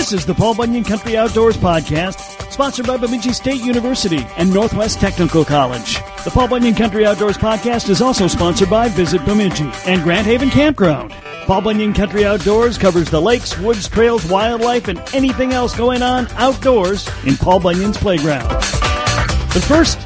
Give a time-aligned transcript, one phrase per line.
[0.00, 4.98] This is the Paul Bunyan Country Outdoors Podcast, sponsored by Bemidji State University and Northwest
[4.98, 5.96] Technical College.
[6.24, 10.48] The Paul Bunyan Country Outdoors Podcast is also sponsored by Visit Bemidji and Grand Haven
[10.48, 11.12] Campground.
[11.44, 16.28] Paul Bunyan Country Outdoors covers the lakes, woods, trails, wildlife, and anything else going on
[16.36, 18.48] outdoors in Paul Bunyan's playground.
[18.48, 19.98] But first,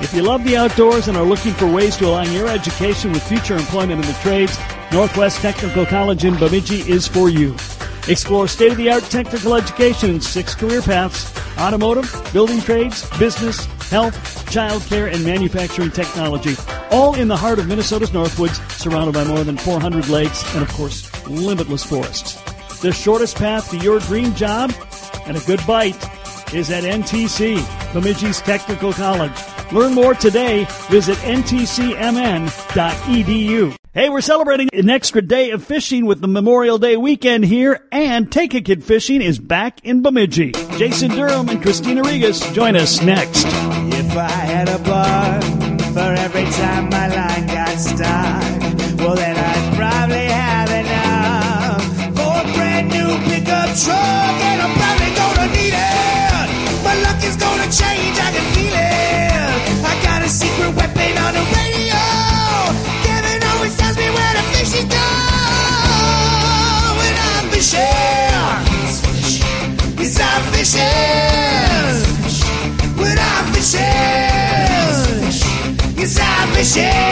[0.00, 3.22] if you love the outdoors and are looking for ways to align your education with
[3.22, 4.58] future employment in the trades,
[4.90, 7.54] Northwest Technical College in Bemidji is for you.
[8.08, 13.66] Explore state of the art technical education in six career paths automotive, building trades, business,
[13.90, 14.14] health,
[14.50, 16.56] childcare, and manufacturing technology.
[16.90, 20.72] All in the heart of Minnesota's Northwoods, surrounded by more than 400 lakes and, of
[20.72, 22.40] course, limitless forests.
[22.80, 24.72] The shortest path to your dream job
[25.26, 26.02] and a good bite
[26.52, 27.58] is at NTC,
[27.92, 29.51] Bemidji's Technical College.
[29.72, 30.66] Learn more today.
[30.90, 31.92] Visit ntcmn.edu.
[33.94, 38.32] Hey, we're celebrating an extra day of fishing with the Memorial Day weekend here, and
[38.32, 40.52] Take a Kid Fishing is back in Bemidji.
[40.78, 43.44] Jason Durham and Christina Regas join us next.
[43.44, 45.42] If I had a bar
[45.92, 48.61] for every time my line got stuck,
[76.74, 77.11] I'm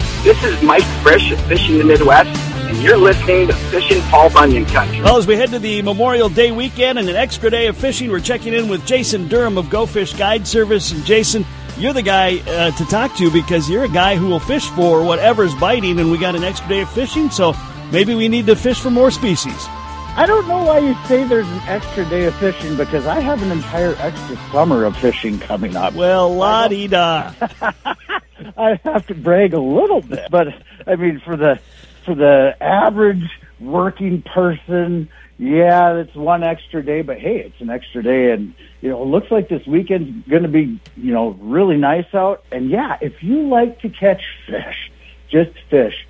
[0.23, 2.29] This is Mike Frisch of Fishing the Midwest,
[2.69, 5.01] and you're listening to Fishing Paul Bunyan Country.
[5.01, 8.11] Well, as we head to the Memorial Day weekend and an extra day of fishing,
[8.11, 10.91] we're checking in with Jason Durham of Go Fish Guide Service.
[10.91, 11.43] And Jason,
[11.75, 15.03] you're the guy uh, to talk to because you're a guy who will fish for
[15.03, 17.55] whatever's biting, and we got an extra day of fishing, so
[17.91, 19.65] maybe we need to fish for more species.
[20.15, 23.41] I don't know why you say there's an extra day of fishing because I have
[23.41, 25.95] an entire extra summer of fishing coming up.
[25.95, 27.33] Well, la di da.
[28.57, 30.47] I have to brag a little bit, but
[30.87, 31.59] I mean for the
[32.05, 33.29] for the average
[33.59, 38.89] working person, yeah, it's one extra day, but hey, it's an extra day, and you
[38.89, 42.69] know, it looks like this weekend's going to be you know really nice out, and
[42.69, 44.91] yeah, if you like to catch fish,
[45.29, 46.07] just fish.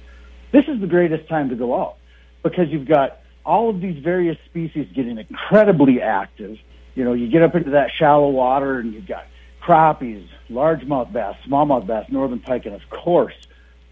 [0.51, 1.95] This is the greatest time to go out
[2.43, 6.57] because you've got all of these various species getting incredibly active.
[6.95, 9.25] You know, you get up into that shallow water and you've got
[9.61, 13.35] crappies, largemouth bass, smallmouth bass, northern pike, and of course,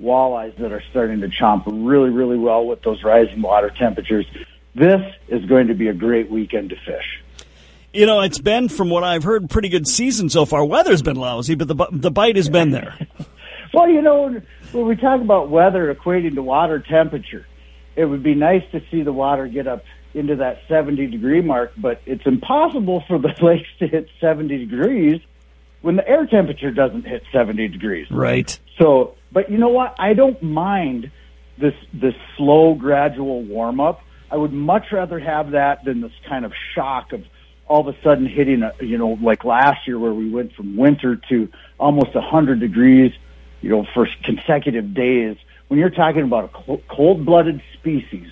[0.01, 4.25] walleyes that are starting to chomp really, really well with those rising water temperatures.
[4.75, 7.21] This is going to be a great weekend to fish.
[7.93, 10.63] You know, it's been, from what I've heard, pretty good season so far.
[10.63, 12.97] Weather's been lousy, but the the bite has been there.
[13.71, 14.41] Well, you know,
[14.71, 17.45] when we talk about weather equating to water temperature,
[17.95, 19.83] it would be nice to see the water get up
[20.15, 25.21] into that 70 degree mark, but it's impossible for the lakes to hit 70 degrees
[25.81, 28.07] when the air temperature doesn't hit 70 degrees.
[28.11, 28.57] Right.
[28.77, 29.95] So, but you know what?
[29.99, 31.11] I don't mind
[31.57, 34.01] this this slow, gradual warm up.
[34.31, 37.23] I would much rather have that than this kind of shock of
[37.67, 40.75] all of a sudden hitting a you know like last year where we went from
[40.75, 41.49] winter to
[41.79, 43.13] almost 100 degrees,
[43.61, 45.37] you know, for consecutive days.
[45.67, 48.27] When you're talking about a cold blooded species,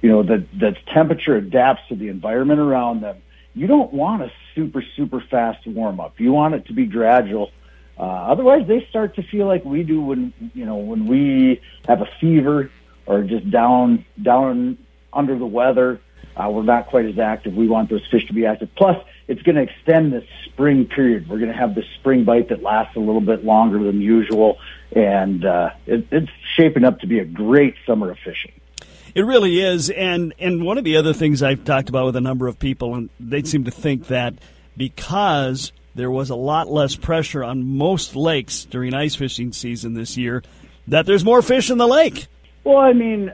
[0.00, 3.22] you know that that temperature adapts to the environment around them.
[3.54, 6.18] You don't want a super super fast warm up.
[6.20, 7.50] You want it to be gradual.
[7.98, 12.00] Uh, otherwise, they start to feel like we do when you know when we have
[12.00, 12.70] a fever
[13.06, 14.78] or just down down
[15.12, 16.00] under the weather.
[16.34, 17.54] Uh, we're not quite as active.
[17.54, 18.70] We want those fish to be active.
[18.74, 18.96] Plus,
[19.28, 21.28] it's going to extend this spring period.
[21.28, 24.58] We're going to have this spring bite that lasts a little bit longer than usual,
[24.96, 28.52] and uh, it, it's shaping up to be a great summer of fishing.
[29.14, 32.20] It really is, and and one of the other things I've talked about with a
[32.20, 34.34] number of people, and they seem to think that
[34.76, 40.16] because there was a lot less pressure on most lakes during ice fishing season this
[40.16, 40.42] year,
[40.88, 42.26] that there's more fish in the lake.
[42.64, 43.32] Well, I mean,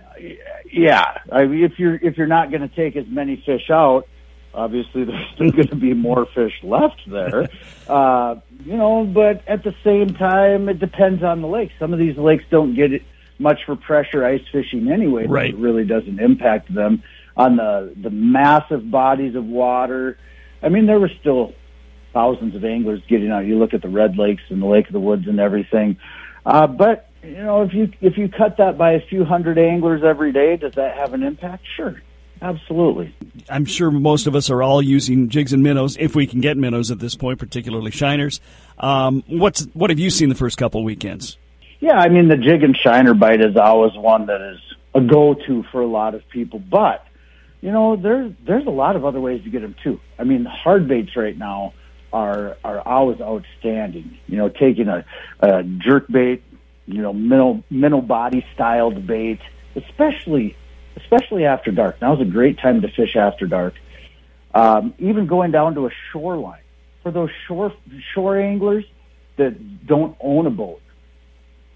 [0.73, 1.19] yeah.
[1.31, 4.09] I mean, if you're if you're not going to take as many fish out,
[4.53, 7.49] obviously there's still going to be more fish left there.
[7.89, 11.71] Uh, you know, but at the same time, it depends on the lake.
[11.79, 13.03] Some of these lakes don't get it
[13.39, 15.27] much for pressure ice fishing anyway.
[15.27, 15.51] Right.
[15.51, 17.03] It really doesn't impact them
[17.37, 20.19] on the the massive bodies of water.
[20.63, 21.53] I mean, there were still
[22.13, 23.47] thousands of anglers getting out.
[23.47, 25.97] You look at the Red Lakes and the Lake of the Woods and everything.
[26.45, 30.03] Uh, but you know, if you if you cut that by a few hundred anglers
[30.05, 31.65] every day, does that have an impact?
[31.77, 32.01] Sure,
[32.43, 33.15] absolutely.
[33.49, 36.57] I'm sure most of us are all using jigs and minnows if we can get
[36.57, 38.41] minnows at this point, particularly shiners.
[38.79, 41.39] Um, what's what have you seen the first couple weekends?
[41.81, 44.59] Yeah, I mean the jig and shiner bite is always one that is
[44.95, 47.05] a go-to for a lot of people, but
[47.61, 50.01] you know there's there's a lot of other ways to get them too.
[50.19, 51.75] I mean hard baits right now
[52.13, 54.19] are are always outstanding.
[54.27, 55.05] You know, taking a,
[55.41, 56.43] a jerk bait,
[56.87, 59.41] you know, minnow minnow body styled bait,
[59.77, 60.57] especially
[60.97, 62.01] especially after dark.
[62.01, 63.75] Now's a great time to fish after dark.
[64.53, 66.63] Um, even going down to a shoreline
[67.03, 67.73] for those shore
[68.15, 68.85] shore anglers
[69.37, 70.81] that don't own a boat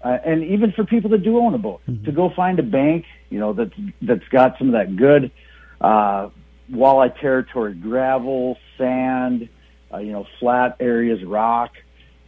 [0.03, 3.05] uh, and even for people that do own a boat, to go find a bank,
[3.29, 5.31] you know, that's that's got some of that good
[5.79, 6.29] uh,
[6.71, 9.47] walleye territory, gravel, sand,
[9.93, 11.71] uh, you know, flat areas, rock.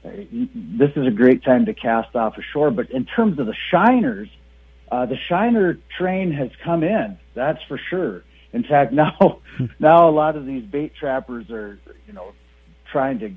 [0.06, 0.10] Uh,
[0.54, 2.72] this is a great time to cast off ashore.
[2.72, 4.30] But in terms of the shiners,
[4.90, 7.18] uh, the shiner train has come in.
[7.34, 8.24] That's for sure.
[8.54, 9.42] In fact, now
[9.80, 12.32] now a lot of these bait trappers are, you know,
[12.90, 13.34] trying to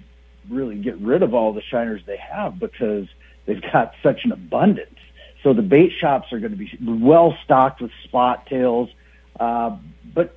[0.48, 3.06] really get rid of all the shiners they have because
[3.48, 4.94] they've got such an abundance.
[5.42, 8.90] So the bait shops are going to be well stocked with spot tails,
[9.40, 9.76] uh,
[10.14, 10.36] but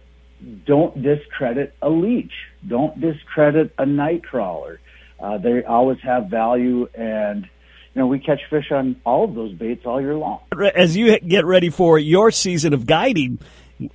[0.66, 2.32] don't discredit a leech.
[2.68, 4.80] Don't discredit a night crawler.
[5.20, 9.54] Uh, they always have value, and you know we catch fish on all of those
[9.54, 10.40] baits all year long.
[10.76, 13.40] As you get ready for your season of guiding,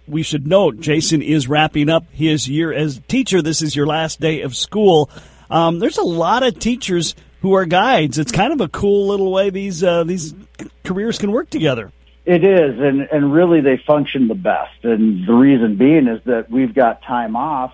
[0.06, 3.42] we should note Jason is wrapping up his year as teacher.
[3.42, 5.10] This is your last day of school.
[5.50, 7.14] Um, there's a lot of teachers
[7.46, 8.18] who are guides.
[8.18, 10.34] It's kind of a cool little way these uh, these
[10.82, 11.92] careers can work together.
[12.24, 14.82] It is, and and really they function the best.
[14.82, 17.72] And the reason being is that we've got time off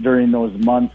[0.00, 0.94] during those months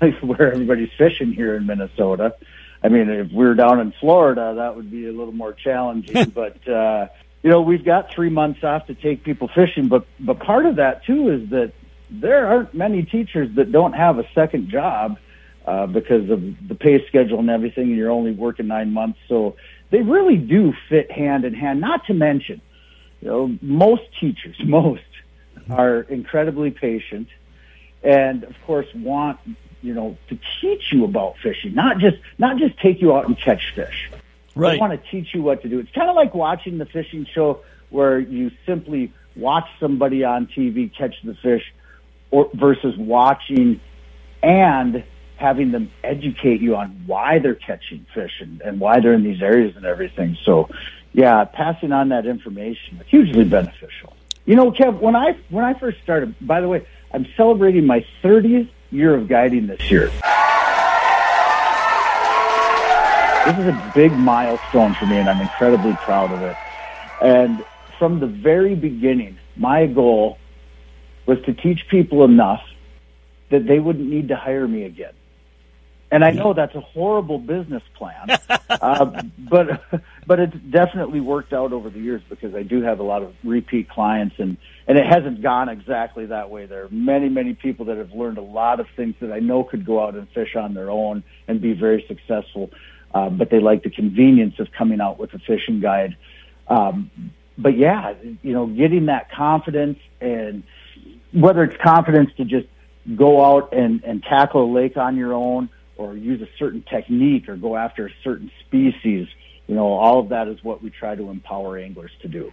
[0.20, 2.34] where everybody's fishing here in Minnesota.
[2.82, 6.28] I mean, if we were down in Florida, that would be a little more challenging.
[6.34, 7.08] but uh,
[7.42, 9.88] you know, we've got three months off to take people fishing.
[9.88, 11.72] But but part of that too is that
[12.10, 15.16] there aren't many teachers that don't have a second job
[15.68, 19.18] uh, because of the pay schedule and everything, and you're only working nine months.
[19.28, 19.56] So
[19.90, 21.78] they really do fit hand in hand.
[21.78, 22.62] Not to mention,
[23.20, 25.02] you know, most teachers, most
[25.68, 27.28] are incredibly patient,
[28.02, 29.40] and of course want
[29.82, 33.38] you know to teach you about fishing, not just not just take you out and
[33.38, 34.10] catch fish.
[34.54, 34.72] Right.
[34.72, 35.80] They want to teach you what to do.
[35.80, 37.60] It's kind of like watching the fishing show
[37.90, 41.74] where you simply watch somebody on TV catch the fish,
[42.30, 43.82] or versus watching
[44.42, 45.04] and
[45.38, 49.40] having them educate you on why they're catching fish and, and why they're in these
[49.40, 50.36] areas and everything.
[50.44, 50.68] So,
[51.12, 54.14] yeah, passing on that information hugely beneficial.
[54.44, 58.04] You know, Kev, when I when I first started, by the way, I'm celebrating my
[58.22, 60.10] 30th year of guiding this year.
[63.46, 66.56] This is a big milestone for me, and I'm incredibly proud of it.
[67.22, 67.64] And
[67.98, 70.38] from the very beginning, my goal
[71.26, 72.62] was to teach people enough
[73.50, 75.12] that they wouldn't need to hire me again.
[76.10, 78.30] And I know that's a horrible business plan,
[78.70, 79.82] uh, but
[80.26, 83.34] but it's definitely worked out over the years because I do have a lot of
[83.44, 86.64] repeat clients, and and it hasn't gone exactly that way.
[86.64, 89.64] There are many many people that have learned a lot of things that I know
[89.64, 92.70] could go out and fish on their own and be very successful,
[93.12, 96.16] uh, but they like the convenience of coming out with a fishing guide.
[96.68, 97.10] Um,
[97.58, 100.62] but yeah, you know, getting that confidence and
[101.32, 102.66] whether it's confidence to just
[103.16, 107.48] go out and, and tackle a lake on your own or use a certain technique
[107.48, 109.28] or go after a certain species,
[109.66, 112.52] you know, all of that is what we try to empower anglers to do.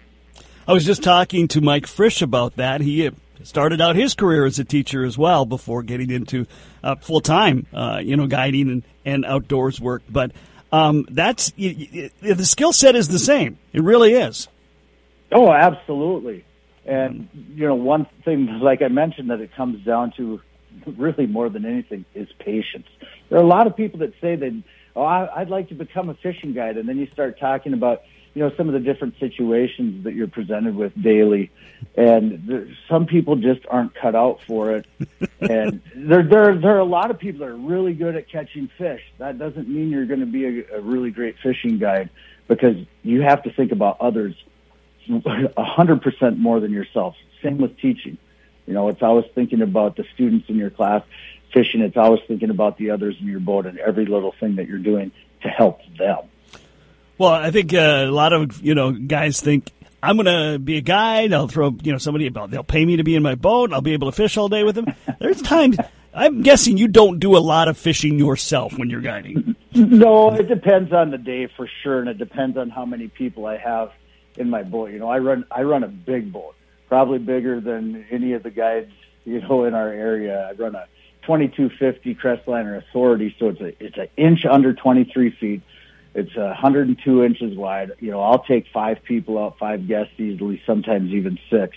[0.67, 2.81] I was just talking to Mike Frisch about that.
[2.81, 3.09] He
[3.43, 6.47] started out his career as a teacher as well before getting into
[6.83, 10.01] uh, full time, uh, you know, guiding and, and outdoors work.
[10.09, 10.31] But
[10.71, 13.57] um, that's y y the skill set is the same.
[13.73, 14.47] It really is.
[15.31, 16.45] Oh, absolutely.
[16.85, 20.41] And you know, one thing, like I mentioned, that it comes down to
[20.85, 22.87] really more than anything is patience.
[23.29, 24.63] There are a lot of people that say that,
[24.95, 28.03] oh, I, I'd like to become a fishing guide, and then you start talking about
[28.33, 31.51] you know some of the different situations that you're presented with daily,
[31.95, 34.85] and there, some people just aren't cut out for it.
[35.39, 38.69] and there there there are a lot of people that are really good at catching
[38.77, 39.01] fish.
[39.19, 42.09] That doesn't mean you're going to be a, a really great fishing guide
[42.47, 44.35] because you have to think about others
[45.09, 47.15] a hundred percent more than yourself.
[47.41, 48.17] Same with teaching.
[48.65, 51.03] You know, it's always thinking about the students in your class.
[51.55, 54.67] Fishing, it's always thinking about the others in your boat and every little thing that
[54.67, 56.19] you're doing to help them.
[57.17, 59.71] Well, I think uh, a lot of you know guys think
[60.03, 61.31] I'm going to be a guide.
[61.31, 62.51] I'll throw you know somebody about.
[62.51, 63.71] They'll pay me to be in my boat.
[63.71, 64.93] I'll be able to fish all day with them.
[65.19, 65.77] There's times
[66.13, 69.55] I'm guessing you don't do a lot of fishing yourself when you're guiding.
[69.77, 73.45] No, it depends on the day for sure, and it depends on how many people
[73.45, 73.91] I have
[74.37, 74.91] in my boat.
[74.91, 76.55] You know, I run I run a big boat,
[76.87, 78.93] probably bigger than any of the guides
[79.25, 80.47] you know in our area.
[80.49, 80.87] I run a
[81.25, 85.61] 2250 Crestliner Authority, so it's a it's an inch under 23 feet.
[86.13, 87.91] It's a 102 inches wide.
[87.99, 91.75] You know, I'll take five people out, five guests easily, sometimes even six.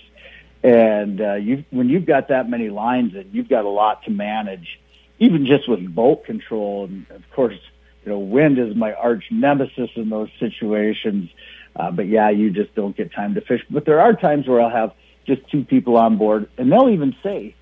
[0.62, 4.10] And uh, you, when you've got that many lines in, you've got a lot to
[4.10, 4.78] manage,
[5.18, 6.84] even just with boat control.
[6.84, 7.58] And of course,
[8.04, 11.30] you know, wind is my arch nemesis in those situations.
[11.74, 13.64] Uh, but yeah, you just don't get time to fish.
[13.70, 14.92] But there are times where I'll have
[15.26, 17.54] just two people on board, and they'll even say,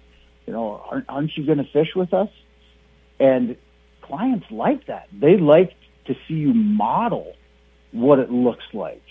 [0.46, 2.28] you know, aren't, aren't you going to fish with us?
[3.18, 3.56] And
[4.02, 5.08] clients like that.
[5.12, 5.72] They like
[6.06, 7.34] to see you model
[7.92, 9.02] what it looks like.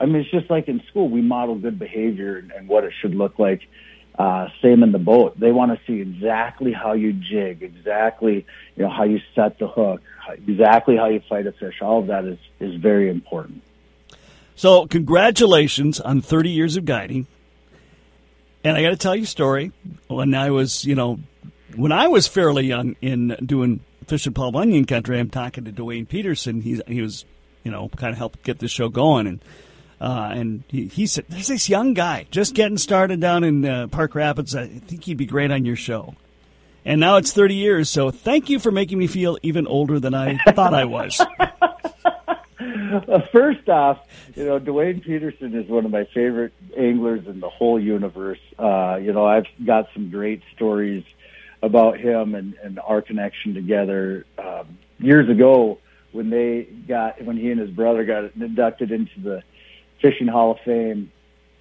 [0.00, 2.92] I mean, it's just like in school, we model good behavior and, and what it
[3.00, 3.62] should look like.
[4.18, 5.38] Uh, same in the boat.
[5.38, 9.68] They want to see exactly how you jig, exactly, you know, how you set the
[9.68, 11.80] hook, exactly how you fight a fish.
[11.80, 13.62] All of that is, is very important.
[14.56, 17.28] So, congratulations on 30 years of guiding.
[18.64, 19.72] And I got to tell you a story.
[20.08, 21.20] When I was, you know,
[21.76, 26.08] when I was fairly young in doing Fishing Paul Bunyan country, I'm talking to Dwayne
[26.08, 26.60] Peterson.
[26.60, 27.24] He's he was,
[27.62, 29.40] you know, kind of helped get the show going, and
[30.00, 33.86] uh, and he, he said, "There's this young guy just getting started down in uh,
[33.88, 34.56] Park Rapids.
[34.56, 36.14] I think he'd be great on your show."
[36.84, 40.14] And now it's 30 years, so thank you for making me feel even older than
[40.14, 41.20] I thought I was.
[43.32, 43.98] First off,
[44.34, 48.38] you know, Dwayne Peterson is one of my favorite anglers in the whole universe.
[48.58, 51.04] Uh, you know, I've got some great stories
[51.62, 54.24] about him and, and our connection together.
[54.38, 55.78] Um, years ago,
[56.12, 59.42] when they got when he and his brother got inducted into the
[60.00, 61.10] Fishing Hall of Fame,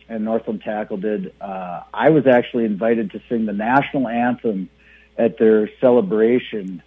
[0.10, 4.70] and Northland Tackle did, uh, I was actually invited to sing the national anthem
[5.18, 6.82] at their celebration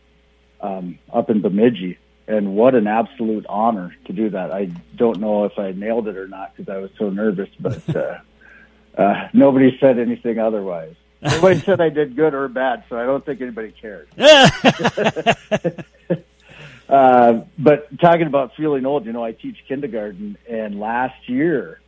[0.61, 1.99] um, up in Bemidji.
[2.31, 4.53] And what an absolute honor to do that.
[4.53, 7.97] I don't know if I nailed it or not because I was so nervous, but
[7.97, 8.19] uh,
[8.97, 10.95] uh, nobody said anything otherwise.
[11.21, 14.09] Nobody said I did good or bad, so I don't think anybody cared.
[16.89, 21.81] uh, but talking about feeling old, you know, I teach kindergarten, and last year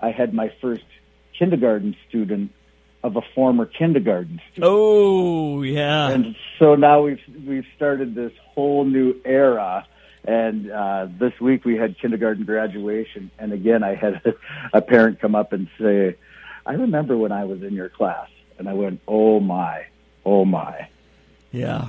[0.00, 0.82] I had my first
[1.38, 2.50] kindergarten student
[3.04, 4.72] of a former kindergarten student.
[4.72, 6.08] Oh, yeah.
[6.08, 9.86] And so now we've we've started this whole new era.
[10.26, 14.22] And uh, this week we had kindergarten graduation, and again I had
[14.72, 16.16] a, parent come up and say,
[16.64, 19.86] "I remember when I was in your class." And I went, oh my,
[20.24, 20.88] oh my.
[21.50, 21.88] Yeah.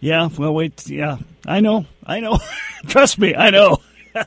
[0.00, 0.28] Yeah.
[0.36, 0.86] Well, wait.
[0.88, 1.18] Yeah.
[1.46, 1.86] I know.
[2.04, 2.38] I know.
[2.86, 3.34] Trust me.
[3.34, 3.78] I know.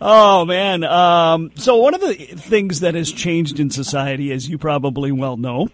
[0.00, 0.84] oh man.
[0.84, 5.36] Um, so one of the things that has changed in society, as you probably well
[5.36, 5.68] know,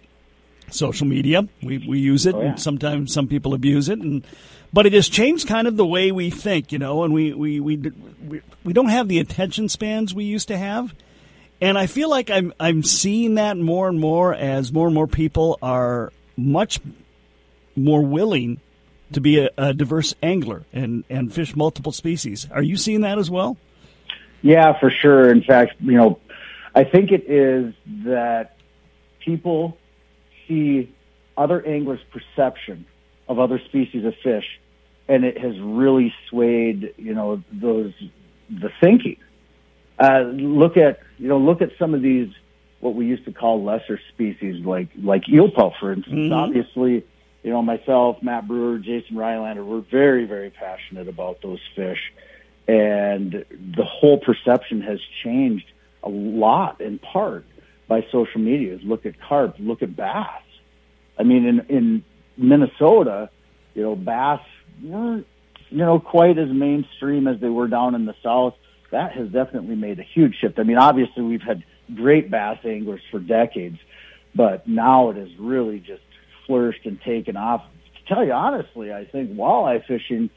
[0.71, 1.47] social media.
[1.61, 2.49] We we use it, oh, yeah.
[2.49, 4.25] and sometimes some people abuse it, and
[4.73, 7.59] but it has changed kind of the way we think, you know, and we we
[7.59, 7.77] we
[8.27, 10.93] we, we don't have the attention spans we used to have.
[11.59, 15.07] And I feel like I'm I'm seeing that more and more as more and more
[15.07, 16.79] people are much
[17.75, 18.59] more willing
[19.13, 22.47] to be a, a diverse angler and, and fish multiple species.
[22.51, 23.57] Are you seeing that as well?
[24.41, 25.29] Yeah, for sure.
[25.29, 26.19] In fact, you know,
[26.73, 27.73] I think it is
[28.05, 28.55] that
[29.19, 29.77] people
[30.51, 30.93] see
[31.37, 32.85] other anglers' perception
[33.27, 34.59] of other species of fish,
[35.07, 37.93] and it has really swayed, you know, those
[38.49, 39.17] the thinking.
[39.97, 42.29] Uh, look at you know look at some of these
[42.79, 46.15] what we used to call lesser species like like eelpout, for instance.
[46.15, 46.33] Mm-hmm.
[46.33, 47.05] Obviously,
[47.43, 52.11] you know myself, Matt Brewer, Jason Rylander, we're very very passionate about those fish,
[52.67, 55.71] and the whole perception has changed
[56.03, 57.45] a lot in part
[57.91, 58.73] by social media.
[58.73, 60.43] Is look at carp, look at bass.
[61.19, 62.03] I mean, in in
[62.37, 63.29] Minnesota,
[63.73, 64.39] you know, bass
[64.81, 65.27] weren't
[65.69, 68.55] you know quite as mainstream as they were down in the south
[68.91, 70.57] that has definitely made a huge shift.
[70.57, 73.77] I mean, obviously we've had great bass anglers for decades,
[74.33, 76.03] but now it has really just
[76.47, 77.61] flourished and taken off.
[77.97, 80.29] To tell you honestly, I think walleye fishing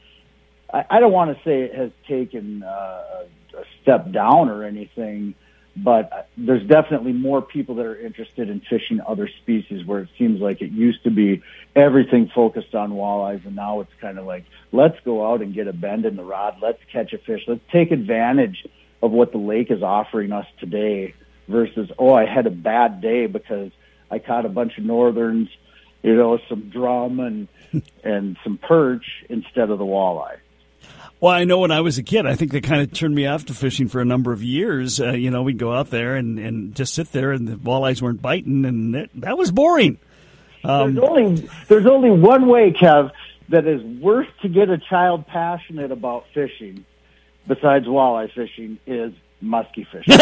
[0.73, 3.23] I, I don't want to say it has taken uh,
[3.57, 5.35] a step down or anything,
[5.75, 10.39] but there's definitely more people that are interested in fishing other species where it seems
[10.39, 11.43] like it used to be
[11.75, 15.67] everything focused on walleyes and now it's kind of like let's go out and get
[15.67, 16.57] a bend in the rod.
[16.61, 17.41] Let's catch a fish.
[17.47, 18.65] Let's take advantage
[19.03, 21.13] of what the lake is offering us today
[21.47, 23.71] versus oh i had a bad day because
[24.09, 25.49] i caught a bunch of northerns
[26.01, 27.47] you know some drum and
[28.03, 30.37] and some perch instead of the walleye
[31.19, 33.25] well, I know when I was a kid, I think they kind of turned me
[33.25, 34.99] off to fishing for a number of years.
[34.99, 38.01] Uh, you know, we'd go out there and, and just sit there, and the walleyes
[38.01, 39.97] weren't biting, and it, that was boring.
[40.63, 43.11] Um, there's only there's only one way, Kev,
[43.49, 46.85] that is worse to get a child passionate about fishing,
[47.47, 50.19] besides walleye fishing, is musky fishing.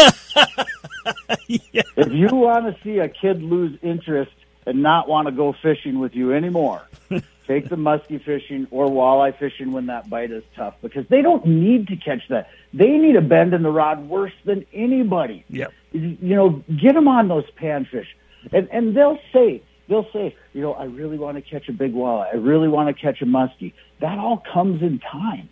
[1.72, 1.82] yeah.
[1.96, 4.32] If you want to see a kid lose interest
[4.66, 6.82] and not want to go fishing with you anymore,
[7.46, 11.44] Take the musky fishing or walleye fishing when that bite is tough because they don't
[11.46, 12.48] need to catch that.
[12.72, 15.44] They need a bend in the rod worse than anybody.
[15.50, 15.72] Yep.
[15.92, 18.06] You know, get them on those panfish.
[18.50, 21.92] And, and they'll say, they'll say, you know, I really want to catch a big
[21.92, 22.32] walleye.
[22.32, 23.74] I really want to catch a muskie.
[24.00, 25.50] That all comes in time.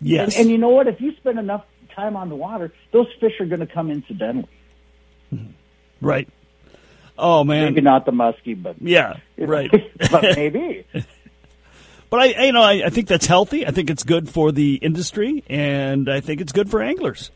[0.00, 0.34] Yes.
[0.36, 0.88] And, and you know what?
[0.88, 4.48] If you spend enough time on the water, those fish are going to come incidentally.
[5.32, 5.52] Mm-hmm.
[6.00, 6.28] Right.
[7.20, 9.70] Oh man, maybe not the muskie, but yeah, right.
[10.10, 10.86] but maybe.
[12.08, 13.66] But I, you know, I, I think that's healthy.
[13.66, 17.30] I think it's good for the industry, and I think it's good for anglers.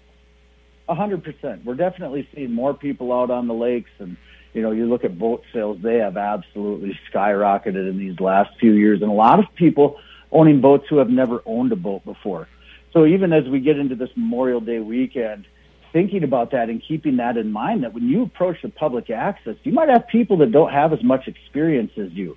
[0.88, 1.64] A hundred percent.
[1.64, 4.16] We're definitely seeing more people out on the lakes, and
[4.52, 8.72] you know, you look at boat sales; they have absolutely skyrocketed in these last few
[8.72, 9.98] years, and a lot of people
[10.32, 12.48] owning boats who have never owned a boat before.
[12.92, 15.46] So even as we get into this Memorial Day weekend,
[15.94, 19.54] thinking about that and keeping that in mind that when you approach the public access,
[19.62, 22.36] you might have people that don't have as much experience as you.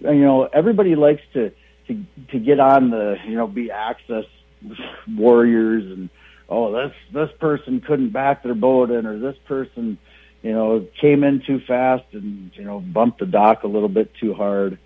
[0.00, 1.52] You know, everybody likes to
[1.88, 4.24] to to get on the you know be access
[5.08, 6.08] warriors and
[6.48, 9.98] oh this this person couldn't back their boat in or this person
[10.42, 14.14] you know came in too fast and you know bumped the dock a little bit
[14.14, 14.78] too hard.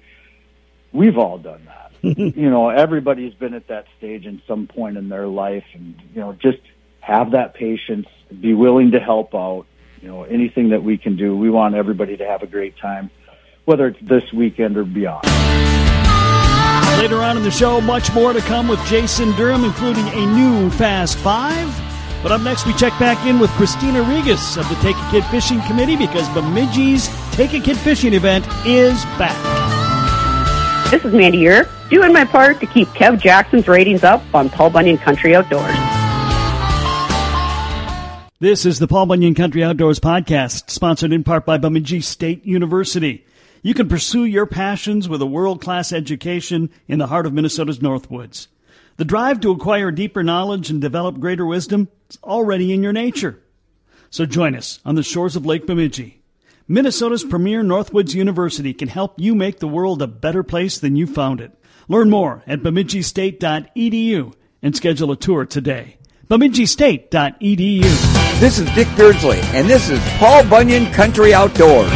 [0.91, 1.93] We've all done that.
[2.03, 6.21] you know, everybody's been at that stage in some point in their life, and you
[6.21, 6.61] know, just
[7.07, 8.09] have that patience,
[8.41, 9.65] be willing to help out.
[10.03, 11.37] You know, anything that we can do.
[11.37, 13.11] We want everybody to have a great time,
[13.65, 15.25] whether it's this weekend or beyond.
[16.99, 20.69] Later on in the show, much more to come with Jason Durham, including a new
[20.71, 21.73] Fast Five.
[22.23, 25.25] But up next, we check back in with Christina Regas of the Take a Kid
[25.27, 30.91] Fishing Committee because Bemidji's Take a Kid Fishing event is back.
[30.91, 34.71] This is Mandy here, doing my part to keep Kev Jackson's ratings up on Paul
[34.71, 35.86] Bunyan Country Outdoors.
[38.39, 43.25] This is the Paul Bunyan Country Outdoors Podcast, sponsored in part by Bemidji State University.
[43.63, 47.79] You can pursue your passions with a world class education in the heart of Minnesota's
[47.79, 48.49] Northwoods.
[48.99, 53.41] The drive to acquire deeper knowledge and develop greater wisdom is already in your nature.
[54.11, 56.21] So join us on the shores of Lake Bemidji.
[56.69, 61.07] Minnesota's premier Northwoods University can help you make the world a better place than you
[61.07, 61.53] found it.
[61.89, 65.97] Learn more at bemidjistate.edu and schedule a tour today.
[66.29, 67.83] bemidjistate.edu.
[68.41, 71.91] This is Dick Beardsley, and this is Paul Bunyan Country Outdoors.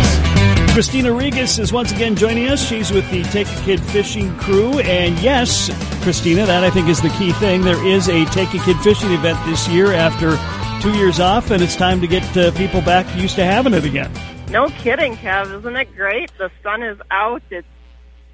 [0.72, 2.64] Christina Regas is once again joining us.
[2.64, 4.78] She's with the Take a Kid Fishing crew.
[4.78, 5.68] And yes,
[6.02, 7.62] Christina, that I think is the key thing.
[7.62, 10.38] There is a Take a Kid Fishing event this year after
[10.80, 13.84] two years off, and it's time to get uh, people back used to having it
[13.84, 14.12] again.
[14.48, 15.58] No kidding, Kev.
[15.58, 16.30] Isn't it great?
[16.38, 17.42] The sun is out.
[17.50, 17.66] It's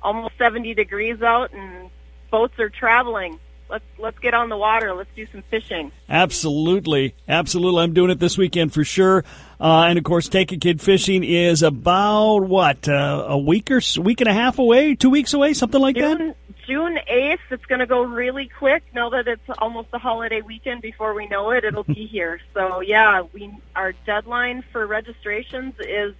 [0.03, 1.91] almost 70 degrees out, and
[2.31, 4.95] boats are traveling let's let's get on the water.
[4.95, 5.93] Let's do some fishing.
[6.09, 7.83] Absolutely, absolutely.
[7.83, 9.25] I'm doing it this weekend for sure.
[9.61, 13.81] Uh, and of course, take a kid fishing is about what uh, a week or
[14.01, 16.37] week and a half away, two weeks away, something like June, that.
[16.67, 17.41] June eighth.
[17.51, 18.83] It's going to go really quick.
[18.95, 22.41] Now that it's almost the holiday weekend, before we know it, it'll be here.
[22.55, 26.15] So yeah, we our deadline for registrations is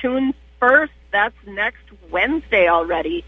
[0.00, 0.92] June first.
[1.10, 3.24] That's next Wednesday already.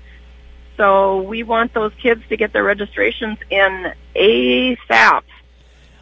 [0.81, 5.23] So we want those kids to get their registrations in ASAP.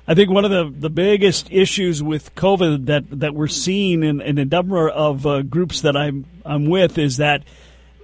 [0.06, 4.20] I think one of the, the biggest issues with COVID that, that we're seeing in,
[4.20, 7.42] in a number of uh, groups that I'm I'm with is that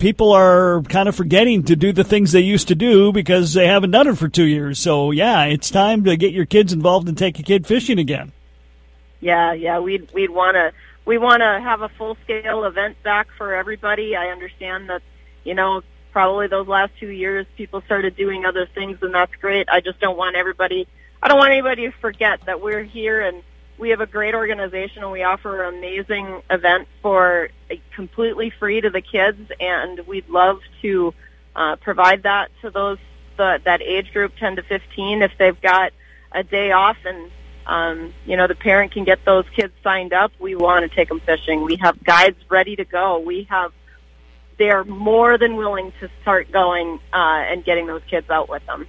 [0.01, 3.69] people are kind of forgetting to do the things they used to do because they
[3.69, 4.81] haven't done it for two years.
[4.81, 8.33] So yeah, it's time to get your kids involved and take a kid fishing again.
[9.21, 10.73] Yeah, yeah, we'd we'd want to
[11.05, 14.17] we want to have a full scale event back for everybody.
[14.17, 15.03] I understand that
[15.45, 15.83] you know
[16.15, 19.69] probably those last two years people started doing other things and that's great.
[19.69, 20.87] I just don't want everybody
[21.21, 23.43] I don't want anybody to forget that we're here and
[23.79, 27.49] we have a great organization and we offer an amazing event for
[27.97, 31.13] completely free to the kids and we'd love to
[31.57, 32.99] uh, provide that to those
[33.37, 35.93] the that age group 10 to 15 if they've got
[36.31, 37.29] a day off and
[37.67, 40.31] um, you know the parent can get those kids signed up.
[40.39, 41.65] We want to take them fishing.
[41.65, 43.19] We have guides ready to go.
[43.19, 43.73] We have
[44.59, 48.87] they're more than willing to start going uh, and getting those kids out with them.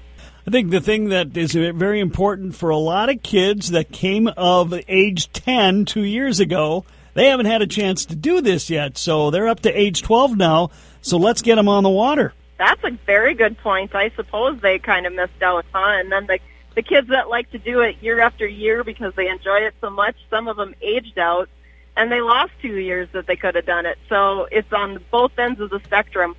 [0.47, 4.27] I think the thing that is very important for a lot of kids that came
[4.27, 8.97] of age 10 two years ago, they haven't had a chance to do this yet.
[8.97, 10.69] So they're up to age 12 now.
[11.01, 12.33] So let's get them on the water.
[12.59, 13.95] That's a very good point.
[13.95, 15.99] I suppose they kind of missed out, huh?
[15.99, 16.39] And then the
[16.75, 19.89] the kids that like to do it year after year because they enjoy it so
[19.89, 21.49] much, some of them aged out
[21.97, 23.97] and they lost two years that they could have done it.
[24.09, 26.35] So it's on both ends of the spectrum.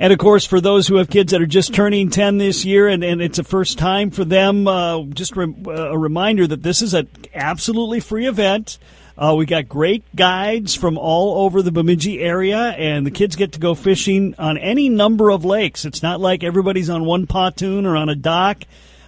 [0.00, 2.86] And of course, for those who have kids that are just turning 10 this year
[2.86, 6.62] and, and it's a first time for them, uh, just re- uh, a reminder that
[6.62, 8.78] this is an absolutely free event.
[9.16, 13.50] Uh, we got great guides from all over the Bemidji area, and the kids get
[13.50, 15.84] to go fishing on any number of lakes.
[15.84, 18.62] It's not like everybody's on one pontoon or on a dock.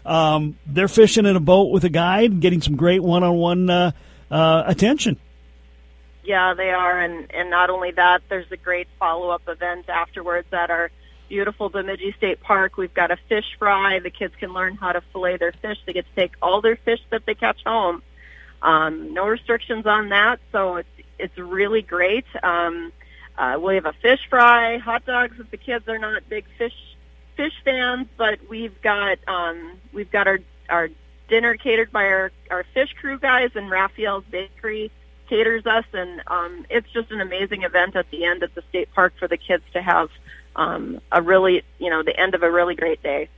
[0.04, 3.92] Um, they're fishing in a boat with a guide, getting some great one-on-one uh,
[4.30, 5.18] uh, attention.
[6.22, 10.70] Yeah, they are, and and not only that, there's a great follow-up event afterwards at
[10.70, 10.90] our
[11.28, 12.76] beautiful Bemidji State Park.
[12.76, 14.00] We've got a fish fry.
[14.00, 15.78] The kids can learn how to fillet their fish.
[15.86, 18.02] They get to take all their fish that they catch home.
[18.62, 20.88] Um, no restrictions on that, so it's
[21.18, 22.26] it's really great.
[22.42, 22.92] Um,
[23.38, 26.74] uh, we have a fish fry, hot dogs if the kids are not big fish
[27.36, 30.90] fish fans, but we've got um, we've got our our
[31.30, 34.90] dinner catered by our our fish crew guys, and Raphael's Bakery
[35.28, 38.92] caters us, and um, it's just an amazing event at the end at the state
[38.92, 40.10] park for the kids to have
[40.56, 43.28] um, a really you know the end of a really great day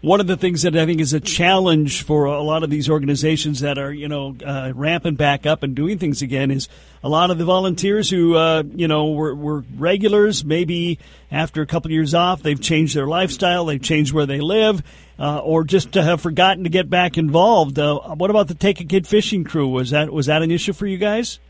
[0.00, 2.88] one of the things that I think is a challenge for a lot of these
[2.88, 6.68] organizations that are, you know, uh, ramping back up and doing things again is
[7.02, 10.44] a lot of the volunteers who, uh, you know, were, were regulars.
[10.44, 11.00] Maybe
[11.32, 14.84] after a couple of years off, they've changed their lifestyle, they've changed where they live,
[15.18, 17.76] uh, or just have forgotten to get back involved.
[17.76, 19.66] Uh, what about the Take a Kid fishing crew?
[19.66, 21.40] Was that was that an issue for you guys?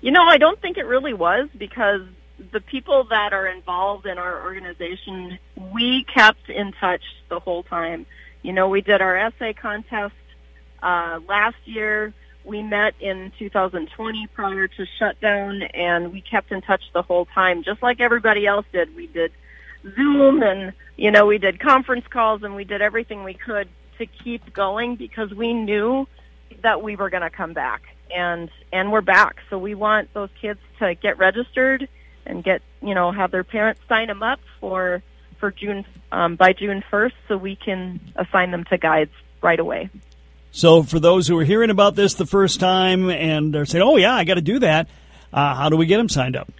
[0.00, 2.00] You know, I don't think it really was because
[2.50, 5.38] the people that are involved in our organization,
[5.72, 8.06] we kept in touch the whole time.
[8.42, 10.14] You know, we did our essay contest
[10.82, 12.12] uh, last year.
[12.44, 17.62] We met in 2020 prior to shutdown, and we kept in touch the whole time,
[17.62, 18.94] just like everybody else did.
[18.96, 19.32] We did
[19.94, 24.06] Zoom, and you know, we did conference calls, and we did everything we could to
[24.06, 26.08] keep going because we knew
[26.62, 29.36] that we were going to come back, and and we're back.
[29.48, 31.88] So we want those kids to get registered
[32.26, 35.02] and get you know have their parents sign them up for
[35.42, 39.10] for June um, by June first, so we can assign them to guides
[39.42, 39.90] right away.
[40.52, 43.96] So, for those who are hearing about this the first time and are saying, "Oh
[43.96, 44.88] yeah, I got to do that,"
[45.32, 46.52] uh, how do we get them signed up?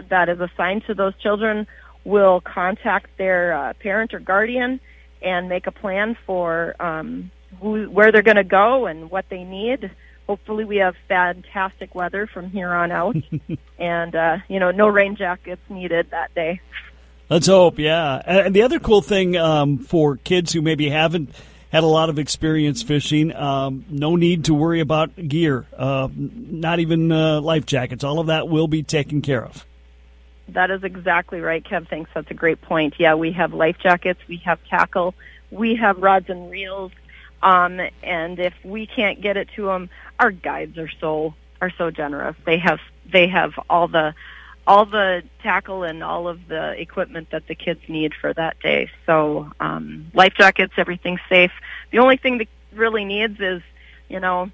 [0.10, 1.67] that is assigned to those children
[2.03, 4.81] will contact their uh, parent or guardian
[5.21, 9.43] and make a plan for um, who, where they're going to go and what they
[9.43, 9.91] need.
[10.27, 13.15] Hopefully, we have fantastic weather from here on out,
[13.80, 16.60] and uh, you know, no rain jackets needed that day.
[17.30, 18.21] Let's hope, yeah.
[18.25, 21.34] And the other cool thing um, for kids who maybe haven't
[21.71, 26.80] had a lot of experience fishing, um, no need to worry about gear, uh, not
[26.80, 28.03] even uh, life jackets.
[28.03, 29.65] All of that will be taken care of.
[30.49, 31.89] That is exactly right, Kev.
[31.89, 32.10] Thanks.
[32.13, 32.95] That's a great point.
[32.99, 35.13] Yeah, we have life jackets, we have tackle,
[35.51, 36.91] we have rods and reels,
[37.43, 41.91] um, and if we can't get it to them, our guides are so are so
[41.91, 42.36] generous.
[42.45, 42.79] They have
[43.12, 44.13] they have all the
[44.65, 48.89] all the tackle and all of the equipment that the kids need for that day.
[49.05, 51.51] So um, life jackets, everything's safe.
[51.91, 53.62] The only thing that really needs is,
[54.10, 54.51] you know,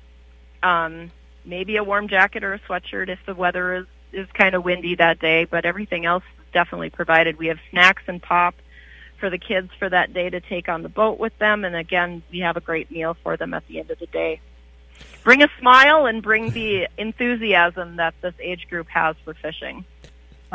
[0.61, 1.11] um,
[1.45, 4.95] maybe a warm jacket or a sweatshirt if the weather is is kind of windy
[4.95, 7.37] that day, but everything else is definitely provided.
[7.37, 8.55] We have snacks and pop
[9.19, 12.23] for the kids for that day to take on the boat with them, and again,
[12.31, 14.41] we have a great meal for them at the end of the day.
[15.23, 19.85] Bring a smile and bring the enthusiasm that this age group has for fishing.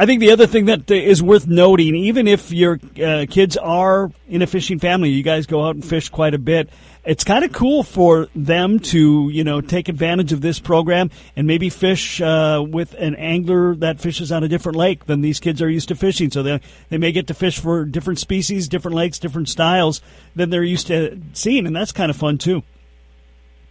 [0.00, 4.12] I think the other thing that is worth noting, even if your uh, kids are
[4.28, 6.70] in a fishing family, you guys go out and fish quite a bit.
[7.04, 11.48] It's kind of cool for them to, you know, take advantage of this program and
[11.48, 15.60] maybe fish uh, with an angler that fishes on a different lake than these kids
[15.60, 16.30] are used to fishing.
[16.30, 20.00] So they they may get to fish for different species, different lakes, different styles
[20.36, 22.62] than they're used to seeing, and that's kind of fun too.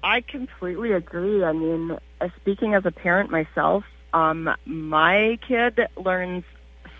[0.04, 1.46] I completely agree.
[1.46, 6.44] I mean, uh, speaking as a parent myself, um, my kid learns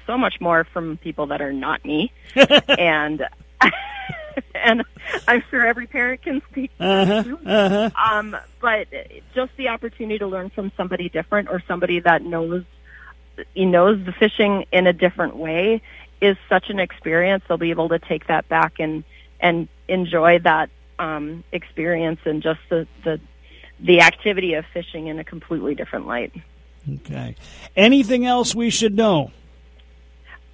[0.06, 2.12] so much more from people that are not me,
[2.78, 3.26] and
[4.56, 4.84] and
[5.28, 6.72] I'm sure every parent can speak.
[6.80, 7.90] Uh-huh, uh-huh.
[7.96, 8.88] Um, but
[9.34, 12.64] just the opportunity to learn from somebody different or somebody that knows
[13.54, 15.82] he knows the fishing in a different way
[16.22, 17.44] is such an experience.
[17.48, 19.04] They'll be able to take that back and
[19.40, 23.20] and enjoy that um, experience and just the, the
[23.80, 26.34] the activity of fishing in a completely different light.
[26.96, 27.36] Okay.
[27.76, 29.32] Anything else we should know?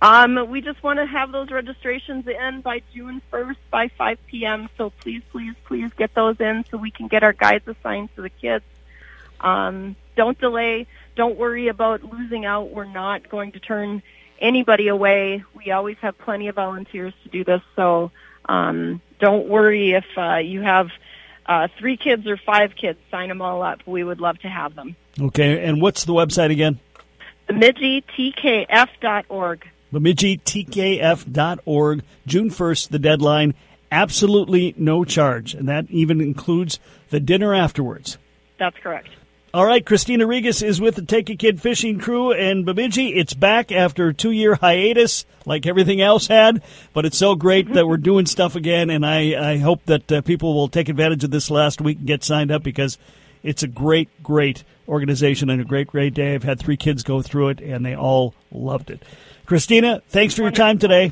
[0.02, 4.68] Um, we just want to have those registrations in by June 1st by 5 p.m.
[4.78, 8.22] So please, please, please get those in so we can get our guides assigned to
[8.22, 8.66] the kids.
[9.40, 10.88] Um, don't delay.
[11.16, 12.72] Don't worry about losing out.
[12.72, 14.04] We're not going to turn
[14.40, 15.44] anybody away.
[15.56, 17.62] We always have plenty of volunteers to do this.
[17.78, 18.12] So
[18.46, 20.90] um, don't worry if uh, you have
[21.46, 23.00] uh, three kids or five kids.
[23.12, 23.80] Sign them all up.
[23.86, 24.96] We would love to have them.
[25.20, 26.80] Okay, and what's the website again?
[27.50, 29.68] BemidjiTKF.org.
[29.94, 32.04] BemidjiTKF.org.
[32.26, 33.54] June 1st, the deadline.
[33.92, 36.80] Absolutely no charge, and that even includes
[37.10, 38.18] the dinner afterwards.
[38.58, 39.10] That's correct.
[39.56, 43.14] All right, Christina Regas is with the Take a Kid fishing crew and Bemidji.
[43.14, 47.72] It's back after a two year hiatus, like everything else had, but it's so great
[47.74, 51.24] that we're doing stuff again, and I, I hope that uh, people will take advantage
[51.24, 52.98] of this last week and get signed up because
[53.44, 56.34] it's a great, great organization and a great, great day.
[56.34, 59.04] I've had three kids go through it, and they all loved it.
[59.46, 61.12] Christina, thanks for your time today.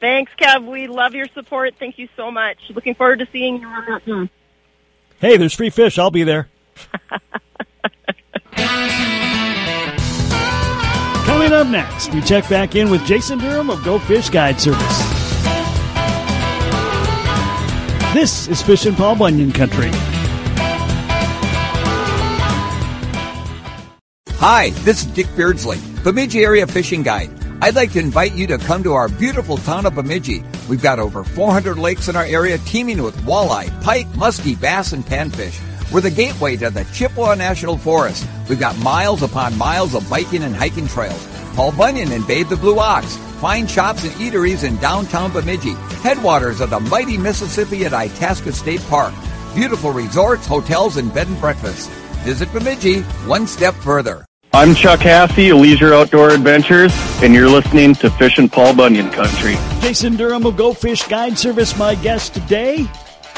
[0.00, 0.66] Thanks, Kev.
[0.66, 1.74] We love your support.
[1.78, 2.56] Thank you so much.
[2.70, 4.30] Looking forward to seeing you on that.
[5.20, 5.98] Hey, there's free fish.
[5.98, 6.48] I'll be there.
[11.26, 14.98] Coming up next, we check back in with Jason Durham of Go Fish Guide Service.
[18.14, 19.90] This is Fishing Paul Bunyan Country.
[24.40, 27.30] Hi, this is Dick Beardsley, Bemidji Area Fishing Guide.
[27.60, 30.44] I'd like to invite you to come to our beautiful town of Bemidji.
[30.68, 35.04] We've got over 400 lakes in our area teeming with walleye, pike, muskie, bass, and
[35.04, 35.58] panfish.
[35.90, 38.26] We're the gateway to the Chippewa National Forest.
[38.46, 41.26] We've got miles upon miles of biking and hiking trails.
[41.54, 43.16] Paul Bunyan and Babe the Blue Ox.
[43.40, 45.72] Fine shops and eateries in downtown Bemidji.
[46.02, 49.14] Headwaters of the mighty Mississippi at Itasca State Park.
[49.54, 51.86] Beautiful resorts, hotels, and bed and breakfasts.
[52.22, 54.26] Visit Bemidji one step further.
[54.52, 59.54] I'm Chuck Hassey, Leisure Outdoor Adventures, and you're listening to Fishing Paul Bunyan Country.
[59.80, 62.86] Jason Durham of Go Fish Guide Service, my guest today.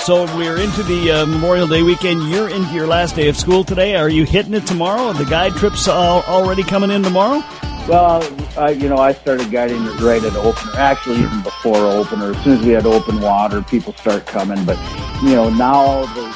[0.04, 2.22] So we're into the uh, Memorial Day weekend.
[2.30, 3.96] You're into your last day of school today.
[3.96, 5.12] Are you hitting it tomorrow?
[5.12, 7.42] The guide trips all already coming in tomorrow?
[7.86, 8.22] Well,
[8.56, 10.72] I, you know, I started guiding right at opener.
[10.76, 12.30] Actually, even before opener.
[12.30, 14.64] As soon as we had open water, people start coming.
[14.64, 14.78] But
[15.22, 16.30] you know, now the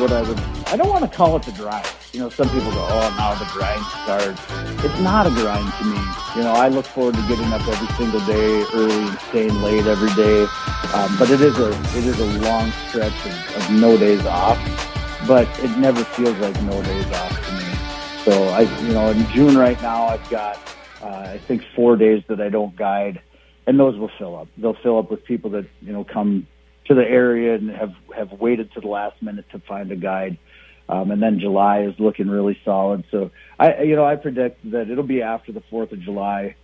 [0.00, 1.86] what I would I don't want to call it the grind.
[2.12, 4.40] You know, some people go, oh, now the grind starts.
[4.84, 5.98] It's not a grind to me.
[6.36, 9.86] You know, I look forward to getting up every single day early and staying late
[9.86, 10.46] every day.
[10.94, 14.58] Um, but it is a it is a long stretch of, of no days off.
[15.26, 17.64] But it never feels like no days off to me.
[18.24, 20.58] So I, you know, in June right now, I've got
[21.02, 23.20] uh, I think four days that I don't guide,
[23.66, 24.48] and those will fill up.
[24.56, 26.46] They'll fill up with people that you know come
[26.86, 30.38] to the area and have have waited to the last minute to find a guide.
[30.88, 33.04] Um, and then July is looking really solid.
[33.10, 36.56] So I, you know, I predict that it'll be after the Fourth of July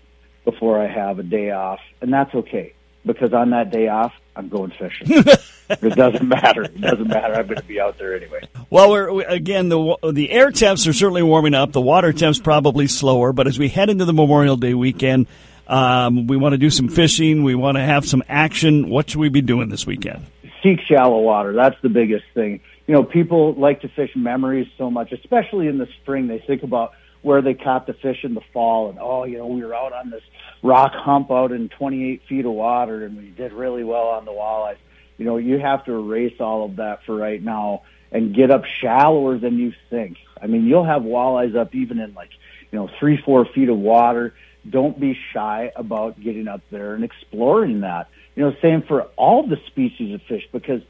[0.44, 4.48] before I have a day off, and that's okay because on that day off, I'm
[4.48, 5.06] going fishing.
[5.70, 6.62] it doesn't matter.
[6.62, 7.34] It doesn't matter.
[7.34, 8.42] I'm going to be out there anyway.
[8.68, 11.72] Well, we're again the the air temps are certainly warming up.
[11.72, 15.26] The water temps probably slower, but as we head into the Memorial Day weekend,
[15.66, 17.42] um, we want to do some fishing.
[17.42, 18.88] We want to have some action.
[18.88, 20.26] What should we be doing this weekend?
[20.62, 21.52] Seek shallow water.
[21.52, 22.60] That's the biggest thing.
[22.86, 26.26] You know, people like to fish memories so much, especially in the spring.
[26.26, 26.92] They think about
[27.22, 29.92] where they caught the fish in the fall and, oh, you know, we were out
[29.92, 30.22] on this
[30.62, 34.30] rock hump out in 28 feet of water and we did really well on the
[34.30, 34.78] walleyes.
[35.18, 38.64] You know, you have to erase all of that for right now and get up
[38.80, 40.16] shallower than you think.
[40.40, 42.30] I mean, you'll have walleyes up even in like,
[42.72, 44.34] you know, three, four feet of water
[44.68, 48.08] don't be shy about getting up there and exploring that.
[48.40, 50.80] You know, same for all the species of fish because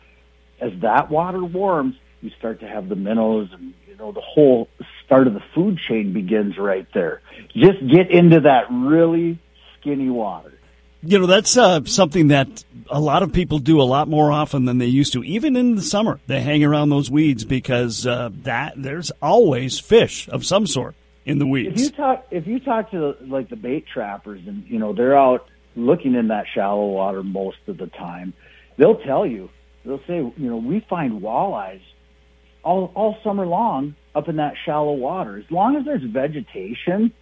[0.60, 4.68] as that water warms, you start to have the minnows and you know the whole
[5.04, 7.22] start of the food chain begins right there.
[7.48, 9.40] Just get into that really
[9.74, 10.52] skinny water.
[11.02, 14.64] You know, that's uh, something that a lot of people do a lot more often
[14.64, 15.24] than they used to.
[15.24, 20.28] Even in the summer, they hang around those weeds because uh, that there's always fish
[20.28, 21.82] of some sort in the weeds.
[21.82, 25.18] If you talk, if you talk to like the bait trappers, and you know they're
[25.18, 28.32] out looking in that shallow water most of the time,
[28.76, 29.48] they'll tell you,
[29.84, 31.82] they'll say, you know, we find walleyes
[32.62, 35.38] all all summer long up in that shallow water.
[35.38, 37.12] As long as there's vegetation,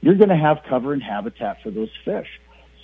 [0.00, 2.28] you're going to have cover and habitat for those fish.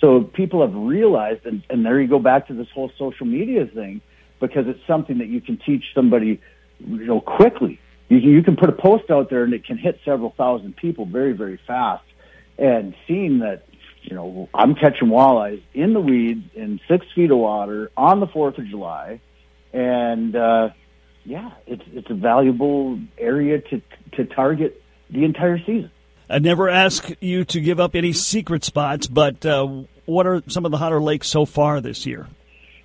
[0.01, 3.65] So people have realized, and, and there you go back to this whole social media
[3.65, 4.01] thing,
[4.39, 6.41] because it's something that you can teach somebody,
[6.79, 7.79] you know, quickly.
[8.09, 10.75] You can, you can put a post out there and it can hit several thousand
[10.75, 12.03] people very, very fast.
[12.57, 13.63] And seeing that,
[14.05, 18.27] you know, I'm catching walleyes in the weeds in six feet of water on the
[18.27, 19.19] 4th of July.
[19.73, 20.69] And, uh,
[21.23, 23.81] yeah, it's, it's a valuable area to,
[24.13, 25.91] to target the entire season.
[26.29, 30.65] I never ask you to give up any secret spots, but uh, what are some
[30.65, 32.27] of the hotter lakes so far this year?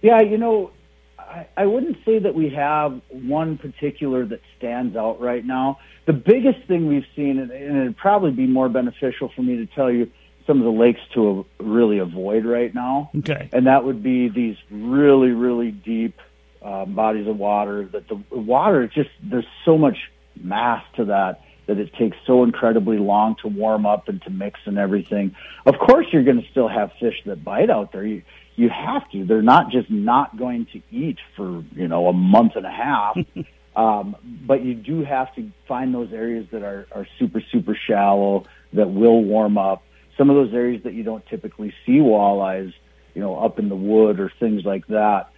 [0.03, 0.73] Yeah, you know,
[1.19, 5.79] I, I wouldn't say that we have one particular that stands out right now.
[6.07, 9.67] The biggest thing we've seen, and, and it'd probably be more beneficial for me to
[9.67, 10.11] tell you
[10.51, 13.09] some of the lakes to really avoid right now.
[13.19, 13.49] Okay.
[13.53, 16.19] And that would be these really, really deep
[16.61, 19.97] um, bodies of water that the water is just, there's so much
[20.43, 24.59] mass to that that it takes so incredibly long to warm up and to mix
[24.65, 25.37] and everything.
[25.65, 28.05] Of course, you're going to still have fish that bite out there.
[28.05, 28.23] You,
[28.57, 29.25] you have to.
[29.25, 33.17] They're not just not going to eat for, you know, a month and a half.
[33.77, 38.47] um, but you do have to find those areas that are, are super, super shallow
[38.73, 39.85] that will warm up.
[40.21, 42.75] Some of those areas that you don't typically see walleyes,
[43.15, 45.31] you know, up in the wood or things like that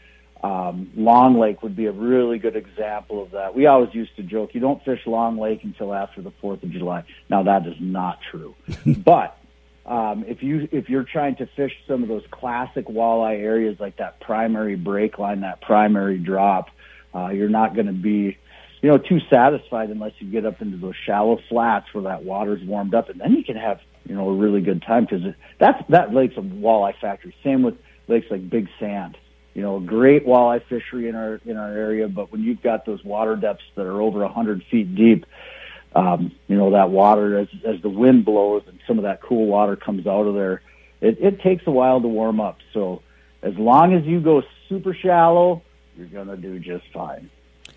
[0.43, 3.55] um, Long Lake would be a really good example of that.
[3.55, 6.71] We always used to joke, you don't fish Long Lake until after the 4th of
[6.71, 7.05] July.
[7.29, 8.55] Now that is not true.
[9.05, 9.39] but
[9.87, 13.97] um, if you if you're trying to fish some of those classic walleye areas like
[13.99, 16.71] that primary break line, that primary drop,
[17.15, 18.37] uh, you're not going to be,
[18.81, 22.63] you know, too satisfied unless you get up into those shallow flats where that water's
[22.65, 25.83] warmed up, and then you can have, you know, a really good time because that's
[25.89, 27.35] that lake's a walleye factory.
[27.43, 27.77] Same with
[28.09, 29.17] lakes like Big Sand
[29.55, 32.09] you know, a great walleye fishery in our in our area.
[32.09, 35.27] But when you've got those water depths that are over a hundred feet deep,
[35.95, 39.47] um, you know that water as as the wind blows and some of that cool
[39.47, 40.63] water comes out of there,
[41.01, 42.59] it, it takes a while to warm up.
[42.73, 43.03] So
[43.43, 45.63] as long as you go super shallow,
[45.97, 47.31] you're gonna do just fine.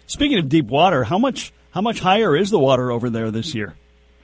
[0.08, 3.54] Speaking of deep water, how much how much higher is the water over there this
[3.54, 3.76] year?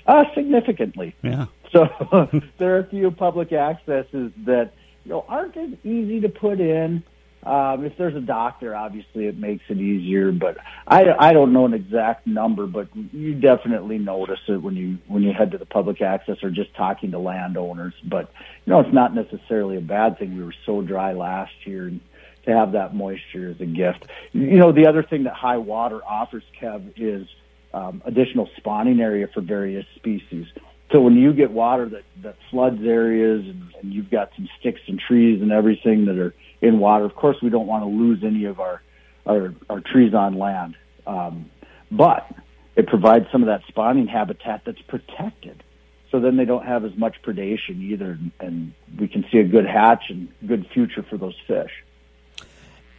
[0.08, 1.16] Uh, significantly.
[1.22, 1.48] Yeah.
[1.72, 1.88] So
[2.60, 4.72] there are a few public accesses that
[5.04, 7.04] you know aren't as easy to put in.
[7.44, 10.58] Um, if there's a doctor, obviously it makes it easier, but
[10.88, 15.24] I, I don't know an exact number, but you definitely notice it when you when
[15.24, 17.96] you head to the public access or just talking to landowners.
[18.04, 18.32] But
[18.66, 20.38] you know, it's not necessarily a bad thing.
[20.38, 22.00] We were so dry last year, and
[22.46, 24.06] to have that moisture is a gift.
[24.34, 27.28] You know, the other thing that high water offers, Kev, is
[27.74, 30.46] um, additional spawning area for various species.
[30.92, 34.82] So when you get water that that floods areas, and, and you've got some sticks
[34.88, 37.06] and trees and everything that are in water.
[37.06, 38.82] Of course, we don't want to lose any of our
[39.26, 40.76] our, our trees on land,
[41.06, 41.50] um,
[41.92, 42.28] but
[42.76, 45.64] it provides some of that spawning habitat that's protected.
[46.10, 49.66] So then they don't have as much predation either, and we can see a good
[49.66, 51.72] hatch and good future for those fish.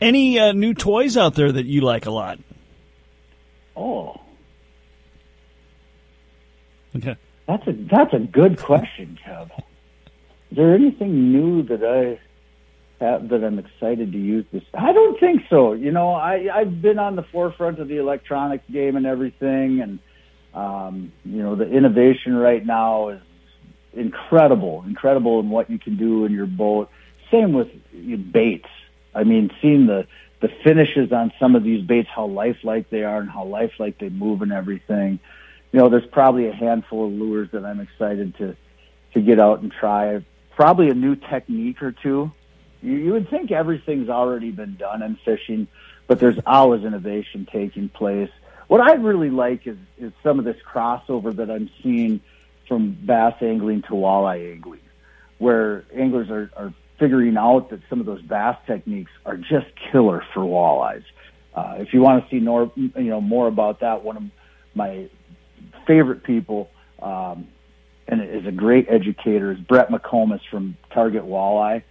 [0.01, 2.39] Any uh, new toys out there that you like a lot?
[3.77, 4.21] Oh,
[6.97, 7.17] okay.
[7.53, 9.51] That's a that's a good question, Kev.
[10.51, 12.19] Is there anything new that I
[13.05, 14.63] have that I'm excited to use this.
[14.73, 15.75] I don't think so.
[15.75, 19.99] You know, I I've been on the forefront of the electronics game and everything, and
[20.55, 23.21] um, you know, the innovation right now is
[23.93, 26.89] incredible, incredible in what you can do in your boat.
[27.31, 27.69] Same with
[28.33, 28.69] baits.
[29.15, 30.07] I mean, seeing the
[30.41, 34.09] the finishes on some of these baits, how lifelike they are and how lifelike they
[34.09, 35.21] move and everything.
[35.73, 38.57] You know, there's probably a handful of lures that I'm excited to
[39.15, 40.25] to get out and try.
[40.55, 42.33] Probably a new technique or two
[42.83, 45.69] you, you would think everything's already been done in fishing,
[46.07, 48.31] but there's always innovation taking place.
[48.69, 52.21] What I really like is, is some of this crossover that I'm seeing
[52.69, 54.81] from bass angling to walleye angling,
[55.39, 60.25] where anglers are, are figuring out that some of those bass techniques are just killer
[60.33, 61.05] for walleyes.
[61.55, 64.23] Uh, if you want to see more, you know, more about that, one of
[64.75, 65.09] my
[65.87, 67.49] favorite people, um,
[68.09, 71.83] and is a great educator, is Brett McComas from Target Walleye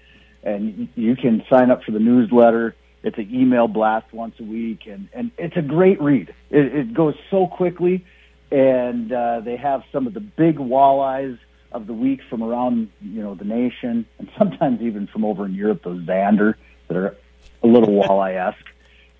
[0.43, 2.75] and you can sign up for the newsletter.
[3.03, 6.33] It's an email blast once a week, and and it's a great read.
[6.49, 8.05] It, it goes so quickly,
[8.51, 11.39] and uh, they have some of the big walleyes
[11.71, 15.53] of the week from around you know the nation, and sometimes even from over in
[15.53, 16.55] Europe, those Zander
[16.87, 17.15] that are
[17.63, 18.69] a little walleye esque,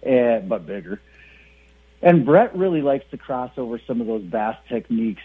[0.03, 1.01] and but bigger.
[2.01, 5.21] And Brett really likes to cross over some of those bass techniques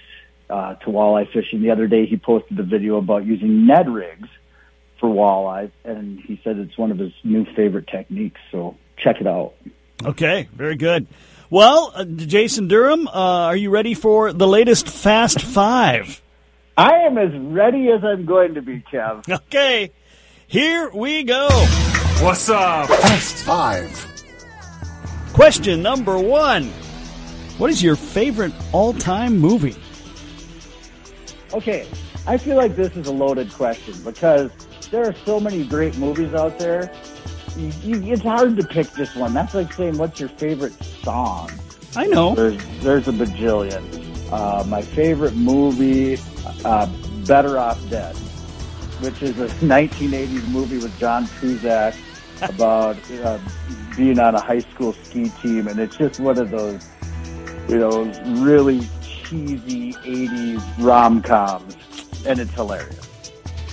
[0.51, 1.62] uh, to walleye fishing.
[1.62, 4.29] The other day, he posted a video about using Ned rigs
[5.01, 8.41] for walleyes, and he said it's one of his new favorite techniques.
[8.51, 9.55] So check it out.
[10.05, 11.07] Okay, very good.
[11.49, 16.20] Well, uh, Jason Durham, uh, are you ready for the latest Fast Five?
[16.77, 19.29] I am as ready as I'm going to be, Kev.
[19.47, 19.93] Okay,
[20.47, 21.49] here we go.
[22.20, 22.89] What's up?
[22.89, 24.15] Fast Five.
[25.37, 26.64] Question number one
[27.59, 29.76] What is your favorite all time movie?
[31.53, 31.87] Okay,
[32.26, 34.51] I feel like this is a loaded question because
[34.91, 36.91] there are so many great movies out there.
[37.55, 39.34] You, you, it's hard to pick just one.
[39.34, 41.51] That's like saying, "What's your favorite song?"
[41.97, 42.34] I know.
[42.34, 44.32] There's there's a bajillion.
[44.32, 46.18] Uh, my favorite movie,
[46.64, 46.87] uh,
[47.26, 48.16] Better Off Dead,
[49.05, 51.95] which is a 1980s movie with John Cusack
[52.43, 53.39] about uh,
[53.97, 56.87] being on a high school ski team, and it's just one of those,
[57.68, 58.05] you know,
[58.43, 61.76] really cheesy 80s rom coms,
[62.26, 63.03] and it's hilarious.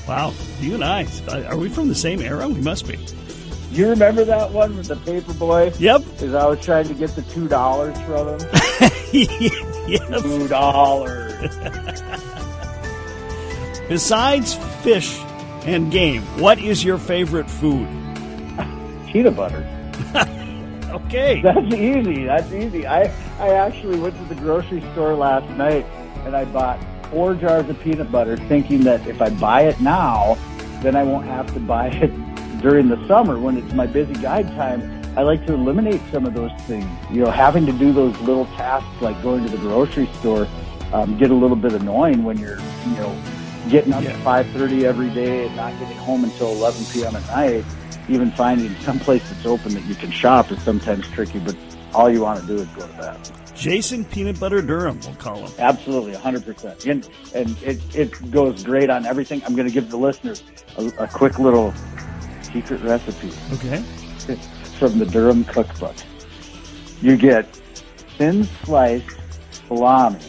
[0.07, 1.07] Wow, you and I,
[1.47, 2.47] are we from the same era?
[2.47, 2.97] We must be.
[3.71, 5.73] You remember that one with the paper boy?
[5.79, 6.03] Yep.
[6.03, 8.39] Because I was trying to get the two dollars from him.
[9.11, 10.21] yes.
[10.21, 11.33] Two dollars.
[13.89, 14.53] Besides
[14.83, 15.17] fish
[15.65, 17.87] and game, what is your favorite food?
[19.13, 19.63] Peanut butter.
[20.91, 21.41] okay.
[21.41, 22.25] That's easy.
[22.25, 22.85] That's easy.
[22.87, 23.03] I
[23.39, 25.85] I actually went to the grocery store last night
[26.25, 26.79] and I bought
[27.11, 30.35] four jars of peanut butter, thinking that if I buy it now,
[30.81, 32.07] then I won't have to buy it
[32.61, 35.01] during the summer when it's my busy guide time.
[35.15, 36.85] I like to eliminate some of those things.
[37.11, 40.47] You know, having to do those little tasks like going to the grocery store
[40.91, 43.15] um, get a little bit annoying when you're, you know,
[43.69, 44.09] getting up Yeah.
[44.11, 47.15] at 5.30 every day and not getting home until 11 p.m.
[47.15, 47.63] at night.
[48.09, 51.55] Even finding some place that's open that you can shop is sometimes tricky, but
[51.93, 53.31] all you want to do is go to that.
[53.55, 55.51] Jason Peanut Butter Durham, we'll call him.
[55.59, 56.89] Absolutely, 100%.
[56.89, 59.41] And, and it, it goes great on everything.
[59.45, 60.43] I'm going to give the listeners
[60.77, 61.73] a, a quick little
[62.41, 63.81] secret recipe Okay.
[64.79, 65.95] from the Durham cookbook.
[67.01, 67.55] You get
[68.17, 69.17] thin sliced
[69.67, 70.19] salami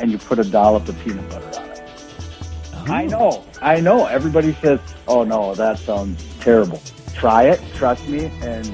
[0.00, 2.90] and you put a dollop of peanut butter on it.
[2.90, 3.08] I oh.
[3.08, 4.06] know, I know.
[4.06, 6.80] Everybody says, oh no, that sounds terrible.
[7.14, 8.30] Try it, trust me.
[8.42, 8.64] And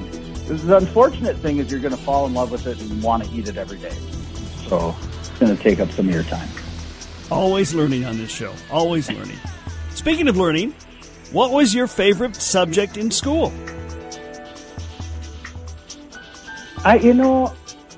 [0.47, 3.31] the unfortunate thing is you're going to fall in love with it and want to
[3.31, 3.95] eat it every day.
[4.67, 6.47] So it's going to take up some of your time.
[7.31, 8.53] Always learning on this show.
[8.71, 9.37] Always learning.
[9.91, 10.75] Speaking of learning,
[11.31, 13.51] what was your favorite subject in school?
[16.83, 17.53] I, you know,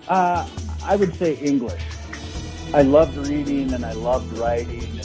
[0.08, 0.48] uh,
[0.84, 1.84] I would say English.
[2.74, 4.97] I loved reading and I loved writing.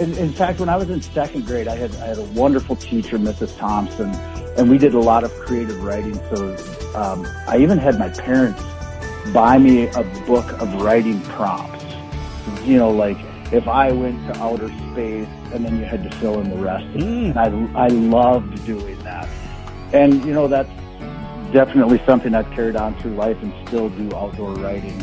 [0.00, 2.74] In, in fact, when I was in second grade, I had I had a wonderful
[2.74, 3.56] teacher, Mrs.
[3.58, 4.08] Thompson,
[4.56, 6.14] and we did a lot of creative writing.
[6.34, 6.56] So
[6.94, 8.62] um, I even had my parents
[9.34, 11.84] buy me a book of writing prompts.
[12.64, 13.18] You know, like
[13.52, 16.86] if I went to outer space, and then you had to fill in the rest.
[16.96, 17.02] it.
[17.02, 19.28] And I I loved doing that.
[19.92, 20.70] And you know that's
[21.52, 24.98] definitely something I've carried on through life and still do outdoor writing.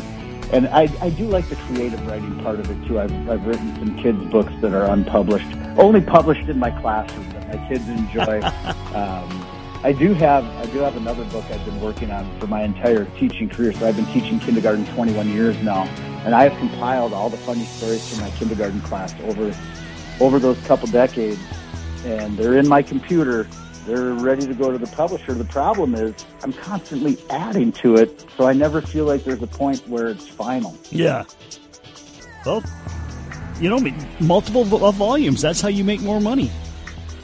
[0.52, 2.98] And I, I do like the creative writing part of it too.
[2.98, 5.46] I've, I've written some kids' books that are unpublished,
[5.76, 8.40] only published in my classroom that my kids enjoy.
[8.94, 9.44] um,
[9.84, 13.04] I do have I do have another book I've been working on for my entire
[13.16, 13.72] teaching career.
[13.72, 15.84] So I've been teaching kindergarten 21 years now,
[16.24, 19.54] and I have compiled all the funny stories from my kindergarten class over
[20.18, 21.40] over those couple decades,
[22.04, 23.46] and they're in my computer.
[23.88, 25.32] They're ready to go to the publisher.
[25.32, 29.46] The problem is I'm constantly adding to it, so I never feel like there's a
[29.46, 30.76] point where it's final.
[30.90, 31.24] Yeah.
[32.44, 32.62] Well,
[33.58, 33.80] you know,
[34.20, 35.40] multiple volumes.
[35.40, 36.50] That's how you make more money.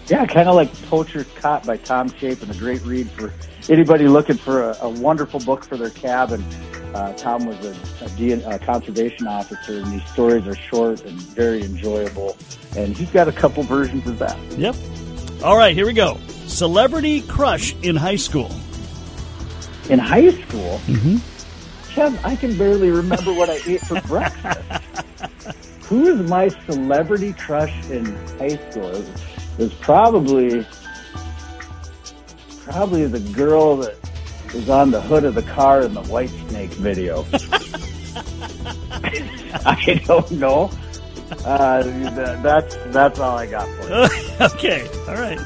[0.06, 3.30] Yeah, kind of like Poacher's Caught by Tom Shape and a great read for
[3.68, 6.42] anybody looking for a, a wonderful book for their cabin.
[6.94, 12.38] Uh, Tom was a, a conservation officer, and these stories are short and very enjoyable.
[12.74, 14.38] And he's got a couple versions of that.
[14.56, 14.76] Yep.
[15.45, 16.18] All right, here we go.
[16.47, 18.51] Celebrity crush in high school.
[19.90, 21.16] In high school, Mm-hmm.
[21.92, 24.59] Kev, I can barely remember what I ate for breakfast.
[25.88, 28.07] Who is my celebrity crush in
[28.38, 28.86] high school?
[28.86, 30.66] It was, it was probably
[32.64, 33.97] probably the girl that
[34.55, 37.26] was on the hood of the car in the White Snake video.
[39.66, 40.70] I don't know.
[41.45, 41.83] Uh,
[42.43, 44.47] that's that's all I got for you.
[44.55, 45.39] okay, all right.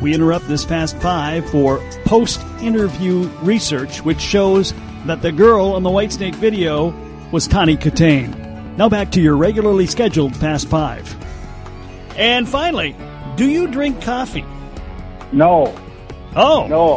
[0.00, 4.74] We interrupt this Fast Five for post interview research, which shows
[5.06, 6.94] that the girl in the Whitesnake video
[7.30, 8.76] was Tawny Kitaen.
[8.76, 11.14] Now back to your regularly scheduled Fast Five.
[12.16, 12.96] And finally,
[13.36, 14.44] do you drink coffee?
[15.32, 15.76] No.
[16.34, 16.66] Oh.
[16.66, 16.96] No.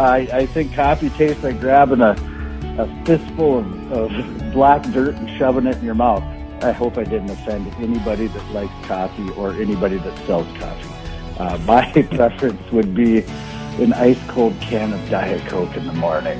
[0.00, 2.12] I, I think coffee tastes like grabbing a,
[2.78, 6.22] a fistful of, of black dirt and shoving it in your mouth.
[6.62, 10.88] I hope I didn't offend anybody that likes coffee or anybody that sells coffee.
[11.38, 13.20] Uh, my preference would be
[13.82, 16.38] an ice cold can of Diet Coke in the morning.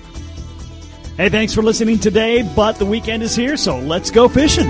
[1.17, 4.69] Hey, thanks for listening today, but the weekend is here, so let's go fishing.